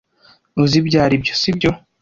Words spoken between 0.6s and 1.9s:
Uzi ibyo aribyo, sibyo?